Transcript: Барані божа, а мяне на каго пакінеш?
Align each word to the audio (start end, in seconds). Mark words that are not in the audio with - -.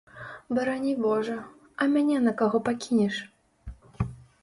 Барані 0.57 0.93
божа, 1.03 1.35
а 1.75 1.83
мяне 1.93 2.17
на 2.27 2.35
каго 2.43 2.65
пакінеш? 2.71 3.25